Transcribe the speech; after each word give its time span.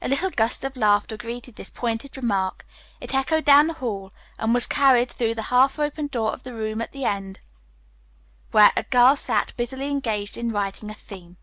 A 0.00 0.06
little 0.06 0.30
gust 0.30 0.62
of 0.62 0.76
laughter 0.76 1.16
greeted 1.16 1.56
this 1.56 1.68
pointed 1.68 2.16
remark. 2.16 2.64
It 3.00 3.12
echoed 3.12 3.44
down 3.44 3.66
the 3.66 3.72
hall, 3.74 4.12
and 4.38 4.54
was 4.54 4.68
carried 4.68 5.10
through 5.10 5.34
the 5.34 5.42
half 5.50 5.80
opened 5.80 6.12
door 6.12 6.32
of 6.32 6.44
the 6.44 6.54
room 6.54 6.80
at 6.80 6.92
the 6.92 7.04
end, 7.04 7.40
where 8.52 8.70
a 8.76 8.84
girl 8.84 9.16
sat 9.16 9.52
busily 9.56 9.88
engaged 9.88 10.36
in 10.36 10.52
writing 10.52 10.90
a 10.90 10.94
theme. 10.94 11.38